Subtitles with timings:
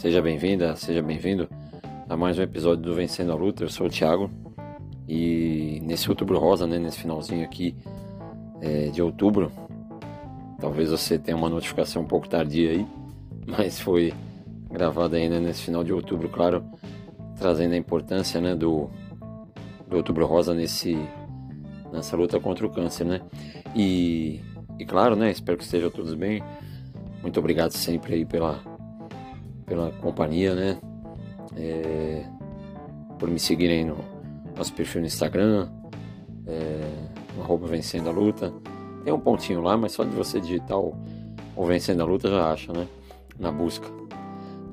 [0.00, 1.46] Seja bem-vinda, seja bem-vindo
[2.08, 3.64] a mais um episódio do Vencendo a Luta.
[3.64, 4.30] Eu sou o Thiago
[5.06, 7.76] e nesse outubro rosa, né, nesse finalzinho aqui
[8.62, 9.52] é, de outubro,
[10.58, 12.86] talvez você tenha uma notificação um pouco tardia aí,
[13.46, 14.14] mas foi
[14.70, 16.64] gravado ainda nesse final de outubro, claro,
[17.36, 18.88] trazendo a importância, né, do,
[19.86, 20.96] do outubro rosa nesse
[21.92, 23.20] nessa luta contra o câncer, né?
[23.76, 24.40] E,
[24.78, 26.42] e claro, né, espero que estejam todos bem.
[27.20, 28.69] Muito obrigado sempre aí pela
[29.70, 30.78] pela companhia, né?
[31.56, 32.24] É,
[33.20, 33.98] por me seguirem no
[34.56, 35.68] nosso perfil no Instagram,
[36.44, 36.90] é,
[37.68, 38.52] Vencendo a Luta.
[39.04, 40.92] Tem um pontinho lá, mas só de você digitar o,
[41.54, 42.88] o Vencendo a Luta já acha, né?
[43.38, 43.86] Na busca.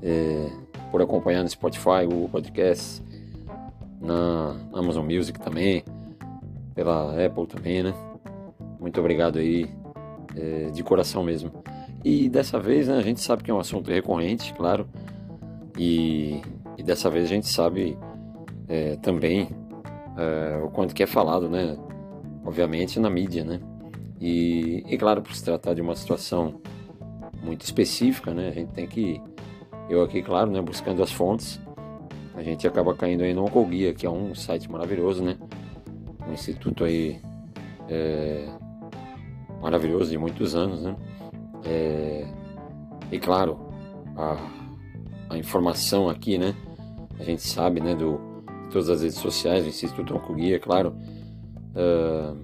[0.02, 0.49] É,
[0.91, 3.03] por acompanhar no Spotify, Google Podcasts,
[4.02, 5.83] na Amazon Music também,
[6.73, 7.93] pela Apple também, né?
[8.79, 9.69] Muito obrigado aí,
[10.35, 11.52] é, de coração mesmo.
[12.03, 14.88] E dessa vez, né, a gente sabe que é um assunto recorrente, claro,
[15.77, 16.41] e,
[16.77, 17.97] e dessa vez a gente sabe
[18.67, 19.49] é, também
[20.17, 21.77] é, o quanto que é falado, né,
[22.45, 23.59] obviamente na mídia, né,
[24.19, 26.61] e, e claro, por se tratar de uma situação
[27.44, 29.22] muito específica, né, a gente tem que,
[29.89, 31.59] eu aqui, claro, né, buscando as fontes,
[32.35, 35.38] a gente acaba caindo aí no Oncoguia, que é um site maravilhoso, né,
[36.27, 37.19] um instituto aí
[37.89, 38.47] é,
[39.61, 40.95] maravilhoso de muitos anos, né,
[41.63, 42.25] é,
[43.11, 43.58] e claro,
[44.16, 44.38] a,
[45.30, 46.55] a, informação aqui, né?
[47.19, 48.19] A gente sabe, né, do,
[48.66, 50.95] de todas as redes sociais, do Instituto Oncoguia, claro.
[51.73, 52.35] Uh,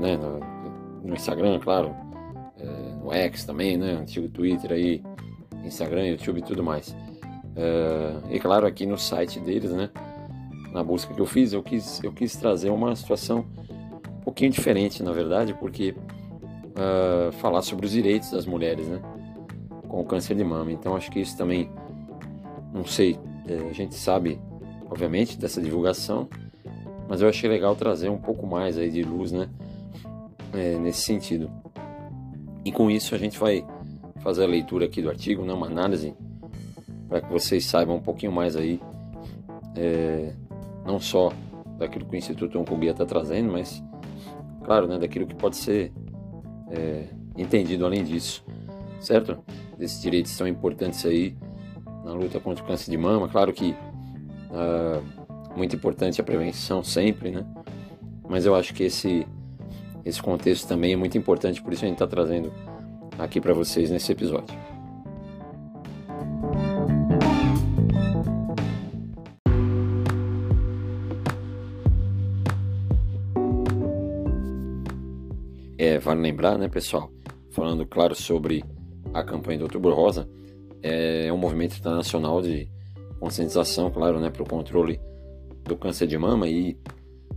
[0.00, 0.40] né, no,
[1.06, 1.94] no, Instagram, claro.
[2.58, 3.92] Uh, no X também, né?
[3.92, 5.02] Antigo Twitter aí,
[5.64, 6.88] Instagram, YouTube e tudo mais.
[6.88, 9.90] Uh, e claro, aqui no site deles, né?
[10.72, 13.46] Na busca que eu fiz, eu quis, eu quis trazer uma situação
[14.18, 15.94] um pouquinho diferente, na verdade, porque
[16.74, 19.00] uh, falar sobre os direitos das mulheres, né?
[19.88, 20.72] Com o câncer de mama.
[20.72, 21.70] Então acho que isso também,
[22.72, 24.40] não sei, é, a gente sabe,
[24.90, 26.28] obviamente, dessa divulgação,
[27.08, 29.48] mas eu achei legal trazer um pouco mais aí de luz, né?
[30.52, 31.50] É, nesse sentido.
[32.64, 33.64] E com isso a gente vai
[34.20, 35.52] fazer a leitura aqui do artigo, né?
[35.52, 36.14] Uma análise
[37.08, 38.80] para que vocês saibam um pouquinho mais aí,
[39.76, 40.32] é,
[40.84, 41.32] não só
[41.78, 43.82] daquilo que o Instituto Oncoguia está trazendo, mas,
[44.64, 45.92] claro, né, daquilo que pode ser
[46.76, 47.04] é,
[47.36, 48.44] entendido além disso,
[49.00, 49.38] certo?
[49.78, 51.36] Desses direitos tão importantes aí
[52.04, 53.28] na luta contra o câncer de mama.
[53.28, 53.74] Claro que
[54.52, 55.00] ah,
[55.56, 57.44] muito importante a prevenção sempre, né?
[58.28, 59.26] Mas eu acho que esse
[60.04, 62.52] esse contexto também é muito importante, por isso a gente está trazendo
[63.18, 64.54] aqui para vocês nesse episódio.
[76.04, 77.10] Vale lembrar, né, pessoal,
[77.50, 78.64] falando claro sobre
[79.12, 80.28] a campanha do Outubro Rosa,
[80.82, 82.68] é um movimento internacional de
[83.18, 85.00] conscientização, claro, né, para o controle
[85.64, 86.76] do câncer de mama e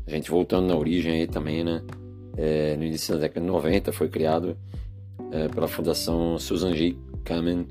[0.05, 1.81] a gente voltando na origem aí também, né,
[2.35, 4.57] é, no início da década de 90 foi criado
[5.31, 6.95] é, pela Fundação Susan G.
[7.25, 7.67] Komen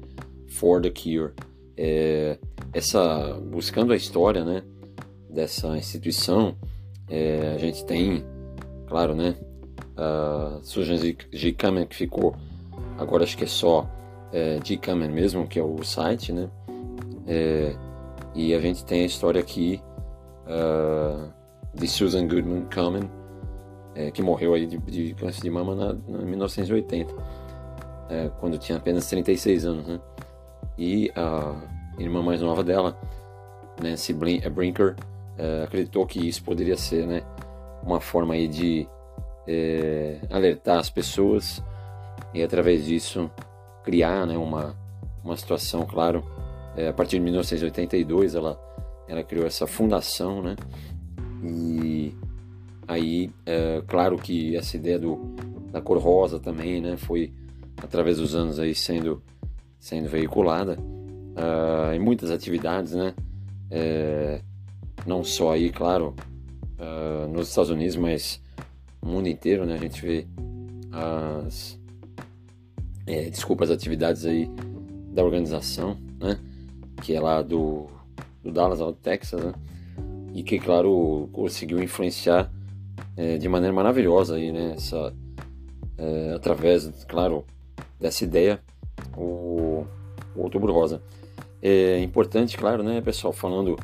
[0.49, 1.33] for the Cure.
[1.77, 2.39] É,
[2.73, 4.63] essa buscando a história, né,
[5.28, 6.57] dessa instituição,
[7.09, 8.25] é, a gente tem,
[8.87, 9.37] claro, né,
[9.97, 11.53] uh, Susan G.
[11.53, 12.34] Kamen, que ficou,
[12.99, 13.89] agora acho que é só
[14.33, 14.77] é, G.
[14.77, 16.49] Kamen mesmo, que é o site, né?
[17.27, 17.75] É,
[18.34, 19.81] e a gente tem a história aqui
[20.47, 21.33] uh,
[21.75, 23.11] de Susan Goodman Kamen,
[23.95, 27.15] é, que morreu aí de, de câncer de mama na, na 1980,
[28.11, 30.01] é, quando tinha apenas 36 anos, né?
[30.78, 31.55] E a
[31.99, 32.99] irmã mais nova dela,
[33.83, 34.95] Nancy Brinker,
[35.39, 37.23] é, acreditou que isso poderia ser, né,
[37.83, 38.89] uma forma aí de
[39.47, 41.62] é, alertar as pessoas
[42.34, 43.31] e através disso
[43.84, 44.77] criar né, uma,
[45.23, 46.25] uma situação, claro.
[46.77, 48.61] É, a partir de 1982 ela,
[49.09, 50.57] ela criou essa fundação, né?
[51.43, 52.15] E
[52.87, 55.17] aí, é, claro que essa ideia do,
[55.71, 56.97] da cor rosa também, né?
[56.97, 57.33] Foi
[57.83, 59.22] através dos anos aí sendo,
[59.78, 63.15] sendo veiculada uh, em muitas atividades, né?
[63.71, 64.41] É,
[65.07, 66.15] não só aí, claro,
[66.78, 68.43] uh, nos Estados Unidos, mas
[69.07, 69.75] no mundo inteiro, né?
[69.75, 70.27] A gente vê
[70.91, 71.79] as
[73.07, 74.51] é, desculpa as atividades aí
[75.13, 76.39] da organização, né?
[77.03, 77.87] Que é lá do,
[78.43, 79.53] do Dallas, ao Texas, né?
[80.35, 82.51] E que, claro, conseguiu influenciar
[83.17, 84.75] é, de maneira maravilhosa aí, né?
[84.77, 85.15] Essa,
[85.97, 87.45] é, através, claro,
[88.01, 88.61] dessa ideia,
[89.17, 89.87] o,
[90.35, 91.01] o Outubro Rosa.
[91.63, 93.77] É importante, claro, né, pessoal, falando,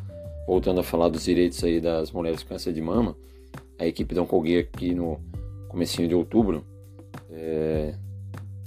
[0.47, 3.17] voltando a falar dos direitos aí das mulheres com câncer de mama,
[3.79, 5.21] a equipe da Oncoguia aqui no
[5.69, 6.65] comecinho de outubro
[7.31, 7.95] é,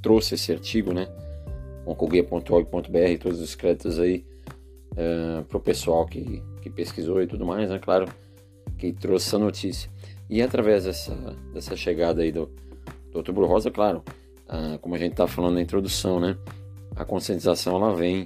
[0.01, 1.07] trouxe esse artigo, né?
[1.85, 4.25] oncoguia.org.br, todos os créditos aí
[4.93, 7.79] uh, para o pessoal que, que pesquisou e tudo mais, né?
[7.79, 8.07] Claro,
[8.77, 9.89] que trouxe essa notícia.
[10.29, 11.15] E através dessa,
[11.53, 12.49] dessa chegada aí do,
[13.11, 14.03] do Outubro Rosa, claro,
[14.49, 16.37] uh, como a gente está falando na introdução, né?
[16.95, 18.25] A conscientização ela vem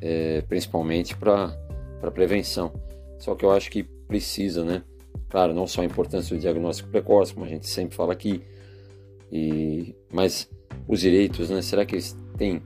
[0.00, 1.56] é, principalmente para
[2.12, 2.72] prevenção.
[3.18, 4.82] Só que eu acho que precisa, né?
[5.28, 8.42] Claro, não só a importância do diagnóstico precoce, como a gente sempre fala aqui,
[9.30, 10.48] e, mas
[10.86, 11.60] os direitos, né?
[11.60, 12.62] Será que eles têm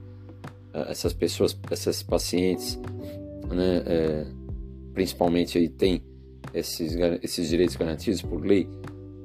[0.88, 2.79] essas pessoas, essas pacientes,
[3.49, 3.82] né?
[3.85, 4.26] É,
[4.94, 6.03] principalmente aí tem
[6.55, 8.69] esses, esses direitos garantidos por lei,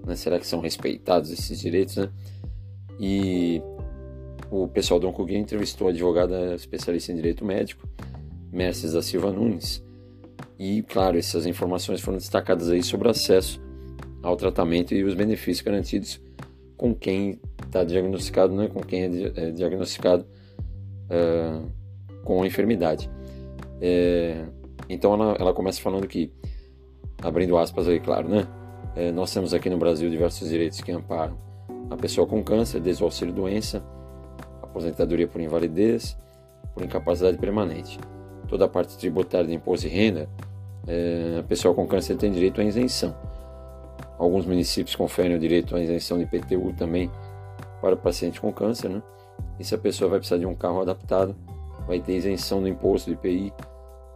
[0.06, 0.16] né?
[0.16, 2.10] Será que são respeitados esses direitos, né?
[3.00, 3.62] E
[4.50, 7.88] o pessoal do Oncoguia entrevistou a advogada especialista em direito médico,
[8.51, 9.86] Mercedes da Silva Nunes,
[10.59, 13.62] e, claro, essas informações foram destacadas aí sobre acesso
[14.24, 16.19] ao tratamento e os benefícios garantidos
[16.75, 20.25] com quem está diagnosticado, né, com quem é, é diagnosticado
[21.06, 21.69] uh,
[22.24, 23.09] com a enfermidade.
[23.80, 24.45] É,
[24.89, 26.31] então ela, ela, começa falando que,
[27.21, 28.48] abrindo aspas aí, claro, né,
[28.95, 31.38] é, nós temos aqui no Brasil diversos direitos que amparam
[31.89, 33.83] a pessoa com câncer, desde o auxílio doença,
[34.62, 36.18] aposentadoria por invalidez,
[36.74, 38.00] por incapacidade permanente.
[38.48, 40.30] Toda a parte tributária de imposto de renda
[40.88, 43.16] é, a pessoa com câncer tem direito à isenção.
[44.18, 47.12] Alguns municípios conferem o direito à isenção de IPTU também
[47.81, 49.04] para o paciente com câncer, né?
[49.60, 51.36] E se a pessoa vai precisar de um carro adaptado,
[51.86, 53.54] vai ter isenção do imposto do IPI,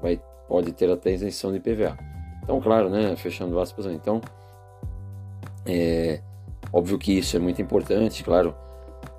[0.02, 1.98] vai, pode ter até isenção de IPVA.
[2.44, 3.16] Então, claro, né?
[3.16, 4.22] Fechando aspas, então,
[5.66, 6.22] é
[6.74, 8.56] óbvio que isso é muito importante, claro,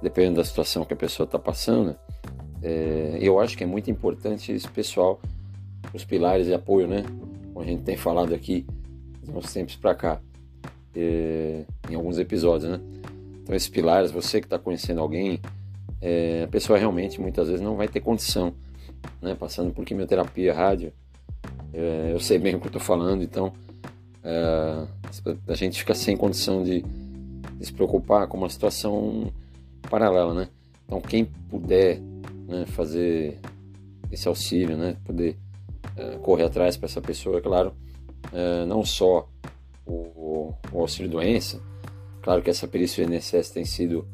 [0.00, 1.94] dependendo da situação que a pessoa está passando.
[2.62, 5.20] É, eu acho que é muito importante esse pessoal,
[5.92, 7.04] os pilares de apoio, né?
[7.52, 8.66] Como a gente tem falado aqui
[9.28, 10.20] uns tempos para cá,
[10.94, 12.80] é, em alguns episódios, né?
[13.42, 15.40] Então, esses pilares, você que está conhecendo alguém,
[16.00, 18.54] é, a pessoa realmente muitas vezes não vai ter condição,
[19.20, 19.34] né?
[19.34, 20.92] Passando por quimioterapia, rádio,
[21.72, 23.52] é, eu sei bem o que eu estou falando, então
[24.22, 24.86] é,
[25.48, 29.32] a gente fica sem condição de, de, se preocupar com uma situação
[29.88, 30.48] paralela, né?
[30.86, 31.98] Então, quem puder
[32.46, 33.38] né, fazer
[34.10, 34.96] esse auxílio, né?
[35.04, 35.36] Poder
[35.96, 37.74] é, correr atrás para essa pessoa, é claro,
[38.32, 39.28] é, não só
[39.86, 41.60] o, o auxílio doença,
[42.22, 44.06] claro que essa perícia do INSS tem sido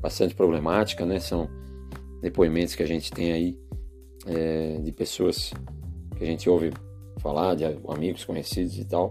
[0.00, 1.20] bastante problemática, né?
[1.20, 1.48] São
[2.22, 3.58] depoimentos que a gente tem aí
[4.26, 5.52] é, de pessoas
[6.16, 6.72] que a gente ouve
[7.18, 9.10] falar, de amigos conhecidos e tal,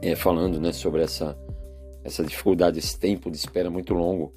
[0.00, 1.36] é, falando né, sobre essa,
[2.02, 4.32] essa dificuldade, esse tempo de espera muito longo,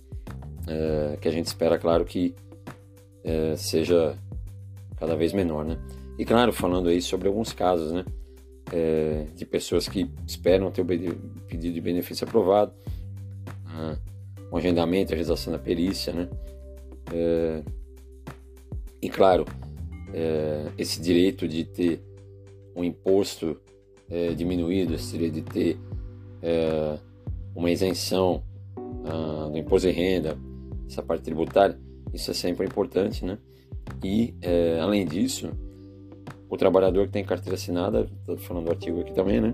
[0.67, 2.35] é, que a gente espera, claro, que
[3.57, 4.15] seja
[4.97, 5.79] cada vez menor, né?
[6.17, 8.05] E claro, falando aí sobre alguns casos, né?
[8.71, 12.73] É, de pessoas que esperam ter o pedido de benefício aprovado,
[13.67, 13.95] ah,
[14.51, 16.29] um agendamento, a realização da perícia, né?
[17.13, 17.63] É,
[19.01, 19.45] e claro,
[20.13, 22.01] é, esse direito de ter
[22.75, 23.59] um imposto
[24.09, 25.79] é, diminuído, esse direito de ter
[26.41, 26.97] é,
[27.53, 28.43] uma isenção
[29.05, 30.37] ah, do imposto de renda,
[30.89, 31.79] essa parte tributária,
[32.13, 33.37] isso é sempre importante, né?
[34.03, 35.51] E é, além disso,
[36.55, 39.53] o trabalhador que tem carteira assinada, estou falando do artigo aqui também, né?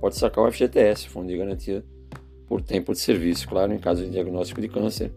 [0.00, 1.84] Pode sacar o FGTS, Fundo de Garantia
[2.46, 5.12] por Tempo de Serviço, claro, em caso de diagnóstico de câncer.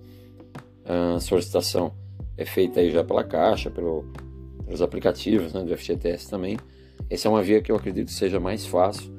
[0.85, 1.93] A solicitação
[2.37, 4.05] é feita aí já pela Caixa, pelo,
[4.65, 6.57] pelos aplicativos né, do FGTS também.
[7.09, 9.11] Essa é uma via que eu acredito seja mais fácil,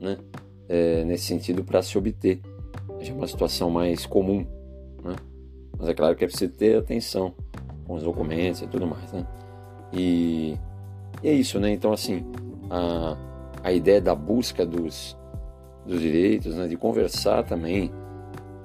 [0.00, 0.16] né?
[0.68, 2.40] É, nesse sentido, para se obter.
[3.00, 4.46] É uma situação mais comum,
[5.02, 5.16] né?
[5.76, 7.34] Mas é claro que é preciso ter atenção
[7.84, 9.26] com os documentos e tudo mais, né?
[9.92, 10.56] E
[11.22, 11.70] e é isso, né?
[11.70, 12.24] Então, assim,
[12.68, 13.16] a,
[13.62, 15.16] a ideia da busca dos,
[15.86, 16.66] dos direitos, né?
[16.66, 17.92] de conversar também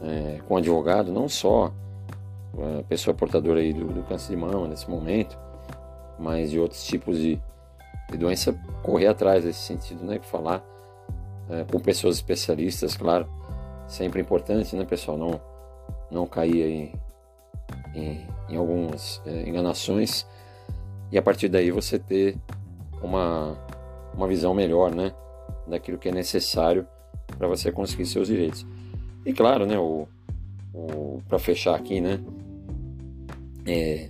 [0.01, 1.71] é, com o advogado, não só
[2.79, 5.37] a pessoa portadora aí do, do, câncer de mama nesse momento,
[6.17, 7.39] mas de outros tipos de,
[8.09, 10.19] de doença, correr atrás desse sentido, né?
[10.23, 10.63] Falar
[11.49, 13.27] é, com pessoas especialistas, claro,
[13.87, 15.17] sempre importante, né, pessoal?
[15.17, 15.39] Não,
[16.09, 16.93] não cair em,
[17.93, 20.25] em, em algumas é, enganações
[21.11, 22.37] e a partir daí você ter
[23.01, 23.57] uma,
[24.13, 25.13] uma visão melhor, né,
[25.67, 26.87] daquilo que é necessário
[27.37, 28.65] para você conseguir seus direitos.
[29.25, 30.07] E claro, né, o,
[30.73, 32.19] o para fechar aqui, né,
[33.65, 34.09] é,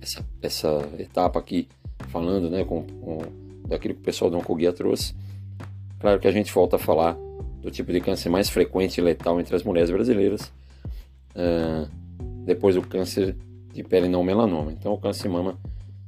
[0.00, 1.68] essa, essa etapa aqui
[2.08, 3.18] falando, né, com, com
[3.66, 5.14] daquilo que o pessoal do Oncoguia trouxe,
[6.00, 7.16] claro que a gente volta a falar
[7.60, 10.52] do tipo de câncer mais frequente e letal entre as mulheres brasileiras,
[11.34, 11.88] uh,
[12.44, 13.36] depois do câncer
[13.72, 14.72] de pele não melanoma.
[14.72, 15.58] Então, o câncer de mama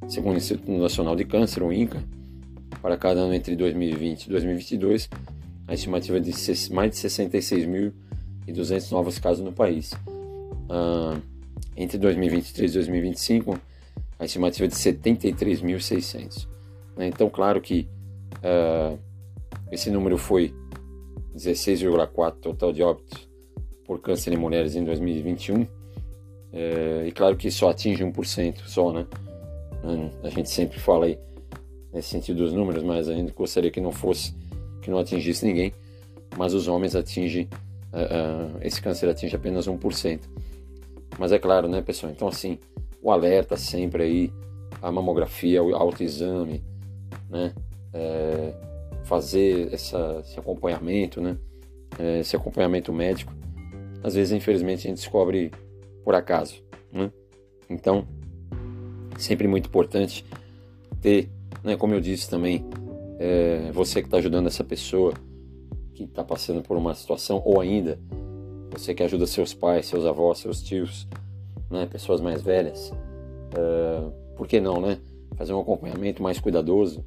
[0.09, 2.03] Segundo o Instituto Nacional de Câncer, o INCA,
[2.83, 5.09] para cada ano entre 2020 e 2022,
[5.69, 6.33] a estimativa é de
[6.73, 9.93] mais de 66.200 novos casos no país.
[10.69, 11.21] Ah,
[11.77, 13.59] entre 2023 e 2025,
[14.19, 16.49] a estimativa é de 73.600.
[16.97, 17.09] Né?
[17.09, 17.89] Então, claro que
[18.37, 18.99] uh,
[19.71, 20.55] esse número foi
[21.35, 23.29] 16,4 total de óbitos
[23.85, 25.67] por câncer em mulheres em 2021.
[26.53, 29.07] É, e claro que só atinge 1% só, né?
[30.23, 31.19] A gente sempre fala aí
[31.93, 34.35] nesse sentido dos números, mas a gente gostaria que não fosse,
[34.83, 35.73] que não atingisse ninguém.
[36.37, 37.49] Mas os homens atingem,
[37.93, 40.21] uh, uh, esse câncer atinge apenas 1%.
[41.19, 42.13] Mas é claro, né, pessoal?
[42.13, 42.59] Então, assim,
[43.03, 44.33] o alerta sempre aí,
[44.81, 46.63] a mamografia, o autoexame,
[47.29, 47.53] né?
[47.93, 48.55] É,
[49.05, 51.37] fazer essa, esse acompanhamento, né?
[51.99, 53.33] É, esse acompanhamento médico.
[54.03, 55.51] Às vezes, infelizmente, a gente descobre
[56.05, 57.11] por acaso, né?
[57.69, 58.07] Então,
[59.23, 60.25] sempre muito importante
[61.01, 61.31] ter,
[61.63, 62.65] né, como eu disse também,
[63.19, 65.13] é, você que está ajudando essa pessoa
[65.95, 67.99] que está passando por uma situação, ou ainda
[68.71, 71.07] você que ajuda seus pais, seus avós, seus tios,
[71.71, 72.93] né, pessoas mais velhas,
[73.57, 74.99] é, por que não, né?
[75.37, 77.05] Fazer um acompanhamento mais cuidadoso,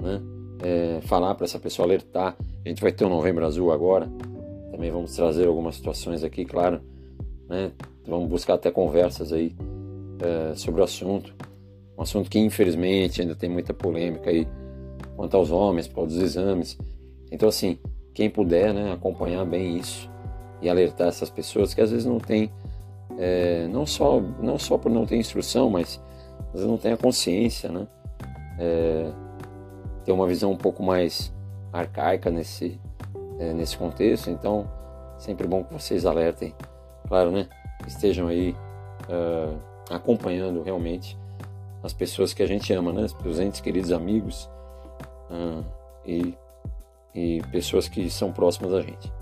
[0.00, 0.20] né?
[0.62, 2.36] É, falar para essa pessoa alertar.
[2.64, 4.10] A gente vai ter um Novembro Azul agora.
[4.70, 6.80] Também vamos trazer algumas situações aqui, claro.
[7.48, 7.72] Né?
[8.06, 9.54] Vamos buscar até conversas aí
[10.20, 11.34] é, sobre o assunto.
[11.96, 14.46] Um assunto que infelizmente ainda tem muita polêmica aí
[15.16, 16.78] quanto aos homens, para os exames.
[17.30, 17.78] Então assim,
[18.14, 20.10] quem puder, né, acompanhar bem isso
[20.60, 22.52] e alertar essas pessoas que às vezes não tem,
[23.18, 26.00] é, não só não só por não ter instrução, mas
[26.48, 27.86] às vezes não tem a consciência, né?
[28.58, 29.10] É,
[30.04, 31.32] ter uma visão um pouco mais
[31.72, 32.80] arcaica nesse,
[33.38, 34.30] é, nesse contexto.
[34.30, 34.68] Então,
[35.18, 36.54] sempre bom que vocês alertem,
[37.06, 37.48] claro, né?
[37.86, 38.56] Estejam aí
[39.08, 39.58] uh,
[39.90, 41.18] acompanhando realmente
[41.82, 43.06] as pessoas que a gente ama, né?
[43.24, 44.48] Os entes queridos, amigos
[45.30, 45.64] uh,
[46.04, 46.34] e,
[47.14, 49.12] e pessoas que são próximas a gente.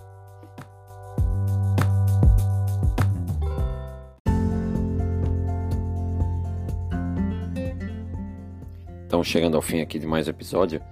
[9.03, 10.83] Estamos chegando ao fim aqui de mais episódio.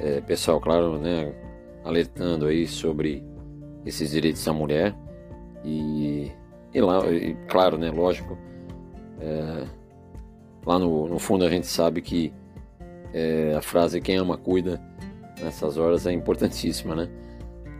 [0.00, 1.32] É, pessoal, claro, né,
[1.84, 3.22] alertando aí sobre
[3.84, 4.94] esses direitos da mulher
[5.64, 6.32] e,
[6.74, 8.36] e lá, e, claro, né, lógico,
[9.22, 9.66] é,
[10.66, 12.32] lá no, no, fundo a gente sabe que
[13.14, 14.80] é, a frase quem ama cuida
[15.40, 17.08] nessas horas é importantíssima, né?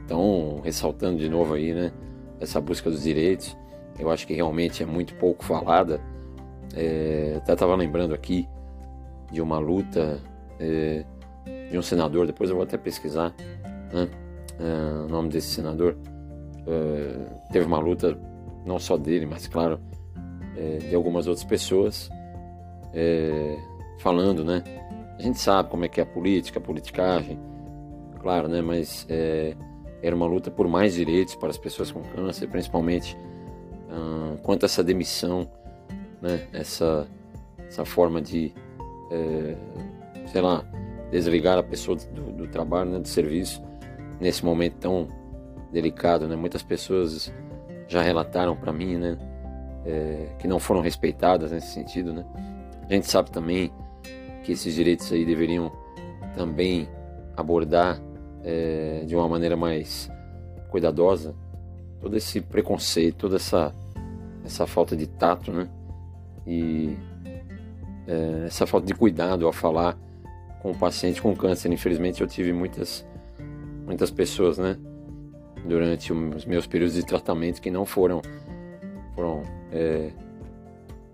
[0.04, 1.92] Então, ressaltando de novo aí, né,
[2.40, 3.56] essa busca dos direitos,
[3.98, 6.00] eu acho que realmente é muito pouco falada.
[6.74, 8.48] É, até estava lembrando aqui
[9.30, 10.20] de uma luta
[10.58, 11.04] é,
[11.70, 13.34] de um senador, depois eu vou até pesquisar
[13.92, 14.08] né,
[14.60, 15.96] é, o nome desse senador.
[16.66, 18.16] É, teve uma luta
[18.64, 19.80] não só dele, mas claro,
[20.56, 22.10] é, de algumas outras pessoas
[22.92, 23.56] é,
[23.98, 24.62] falando, né?
[25.18, 27.38] A gente sabe como é que é a política, a politicagem,
[28.20, 28.60] claro, né?
[28.60, 29.54] Mas é,
[30.02, 33.16] era uma luta por mais direitos para as pessoas com câncer, principalmente
[33.90, 35.48] ah, quanto a essa demissão,
[36.20, 36.46] né?
[36.52, 37.06] Essa,
[37.68, 38.52] essa forma de
[39.10, 39.56] é,
[40.26, 40.64] sei lá,
[41.10, 43.62] desligar a pessoa do, do trabalho, né, do serviço,
[44.18, 45.08] nesse momento tão
[45.70, 46.34] delicado, né?
[46.34, 47.32] Muitas pessoas
[47.86, 49.18] já relataram para mim, né,
[49.84, 52.24] é, que não foram respeitadas nesse sentido, né?
[52.88, 53.72] A gente sabe também
[54.42, 55.72] que esses direitos aí deveriam
[56.34, 56.88] também
[57.36, 58.00] abordar
[58.44, 60.10] é, de uma maneira mais
[60.70, 61.34] cuidadosa
[62.00, 63.74] todo esse preconceito, toda essa
[64.44, 65.68] essa falta de tato, né?
[66.44, 66.96] E
[68.06, 69.96] é, essa falta de cuidado ao falar
[70.60, 71.70] com o paciente com câncer.
[71.72, 73.06] Infelizmente, eu tive muitas,
[73.86, 74.76] muitas pessoas, né,
[75.64, 78.20] durante os meus períodos de tratamento que não foram,
[79.14, 80.10] foram é,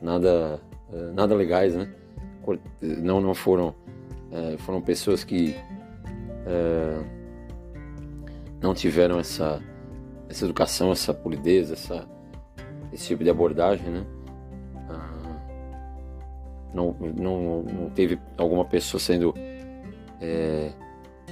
[0.01, 0.61] nada,
[0.93, 1.93] é, nada legais, né?
[2.81, 3.75] Não, não foram,
[4.33, 5.55] é, foram pessoas que
[6.47, 6.99] é,
[8.61, 9.63] não tiveram essa,
[10.29, 12.09] essa educação, essa polidez, essa,
[12.93, 14.07] esse tipo de abordagem, né?
[16.73, 19.35] não, não, não teve alguma pessoa sendo,
[20.21, 20.71] é,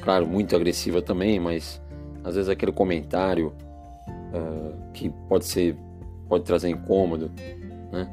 [0.00, 1.80] claro, muito agressiva também, mas
[2.24, 3.52] às vezes aquele comentário
[4.08, 5.76] uh, que pode ser,
[6.28, 7.30] pode trazer incômodo,
[7.92, 8.08] né?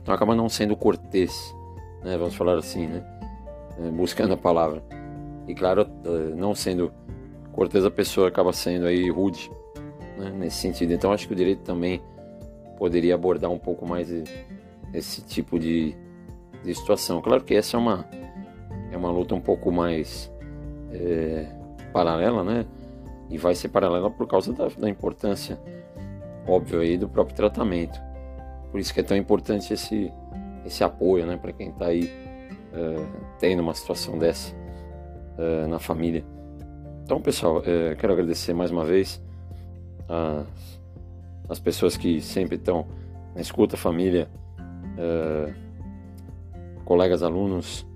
[0.00, 1.54] Então acaba não sendo cortês,
[2.02, 2.16] né?
[2.16, 3.04] Vamos falar assim, né?
[3.78, 4.82] É, buscando a palavra.
[5.46, 6.92] E claro, uh, não sendo
[7.52, 9.50] cortês, a pessoa acaba sendo aí rude,
[10.16, 10.30] né?
[10.30, 10.92] Nesse sentido.
[10.92, 12.00] Então acho que o direito também
[12.76, 14.10] poderia abordar um pouco mais
[14.92, 15.94] esse tipo de,
[16.62, 17.20] de situação.
[17.20, 18.06] Claro que essa é uma,
[18.90, 20.30] é uma luta um pouco mais
[20.92, 21.46] é,
[21.92, 22.66] paralela, né?
[23.28, 25.58] E vai ser paralela por causa da, da importância,
[26.46, 28.00] óbvio, aí do próprio tratamento.
[28.70, 30.12] Por isso que é tão importante esse,
[30.64, 31.36] esse apoio, né?
[31.36, 32.10] Para quem está aí
[32.72, 33.06] é,
[33.38, 34.54] tendo uma situação dessa
[35.38, 36.24] é, na família.
[37.04, 39.22] Então, pessoal, é, quero agradecer mais uma vez
[40.08, 40.80] as,
[41.48, 42.86] as pessoas que sempre estão
[43.34, 44.28] na escuta, família,
[44.96, 45.52] uh,
[46.84, 47.86] colegas alunos,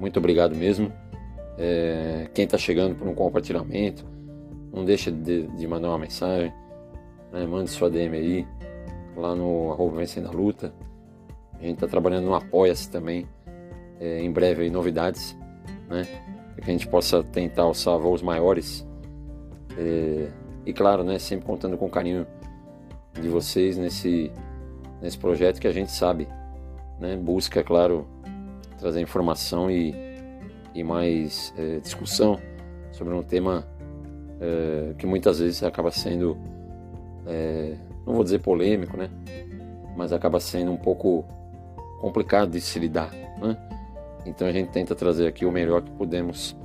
[0.00, 0.92] muito obrigado mesmo.
[2.34, 4.04] Quem está chegando por um compartilhamento,
[4.72, 6.52] não deixa de, de mandar uma mensagem,
[7.32, 7.46] né?
[7.46, 8.46] mande sua DM aí,
[9.16, 10.72] lá no arroba Vencendo a Luta.
[11.54, 13.26] A gente está trabalhando no Apoia-se também,
[14.00, 15.36] é, em breve aí novidades,
[15.88, 16.06] né?
[16.54, 18.86] Para que a gente possa tentar alçar voos maiores.
[19.78, 20.28] É,
[20.66, 22.26] e claro, né, sempre contando com o carinho
[23.20, 24.30] de vocês nesse,
[25.00, 26.28] nesse projeto que a gente sabe,
[27.00, 28.06] né, busca, claro,
[28.78, 29.94] trazer informação e,
[30.74, 32.38] e mais é, discussão
[32.92, 33.66] sobre um tema
[34.40, 36.36] é, que muitas vezes acaba sendo,
[37.26, 37.74] é,
[38.06, 39.10] não vou dizer polêmico, né,
[39.96, 41.24] mas acaba sendo um pouco
[42.00, 43.12] complicado de se lidar.
[43.40, 43.56] Né?
[44.26, 46.56] Então a gente tenta trazer aqui o melhor que podemos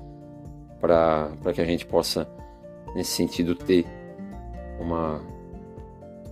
[0.80, 2.28] para que a gente possa,
[2.96, 3.86] nesse sentido, ter
[4.80, 5.22] uma,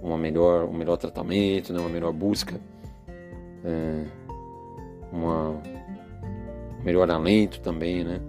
[0.01, 1.79] uma melhor, um melhor tratamento, né?
[1.79, 2.60] uma melhor busca,
[3.63, 4.03] é,
[5.12, 8.20] uma, um melhor alento também, né?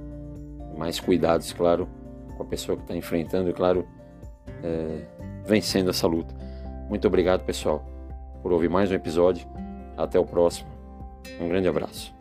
[0.76, 1.88] mais cuidados, claro,
[2.36, 3.86] com a pessoa que está enfrentando e, claro,
[4.62, 5.02] é,
[5.46, 6.34] vencendo essa luta.
[6.88, 7.84] Muito obrigado, pessoal,
[8.42, 9.46] por ouvir mais um episódio.
[9.96, 10.68] Até o próximo.
[11.40, 12.14] Um grande abraço.